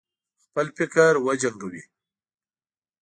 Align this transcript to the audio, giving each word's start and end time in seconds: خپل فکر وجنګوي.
خپل 0.43 0.65
فکر 0.77 1.11
وجنګوي. 1.25 1.83